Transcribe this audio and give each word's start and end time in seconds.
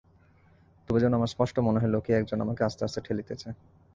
তবু 0.89 0.97
যেন 0.99 1.13
আমার 1.13 1.27
স্পষ্ট 1.27 1.55
মনে 1.59 1.81
হইল, 1.83 1.95
কে 1.99 2.11
একজন 2.13 2.39
আমাকে 2.41 2.61
আস্তে 2.63 2.81
আস্তে 2.85 2.99
ঠেলিতেছে। 3.01 3.49